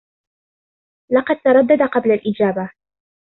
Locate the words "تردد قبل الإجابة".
1.43-2.71